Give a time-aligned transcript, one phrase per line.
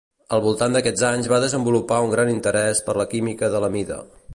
[0.35, 4.05] Al voltant d'aquests anys va desenvolupar un gran interès per la química de l'amida.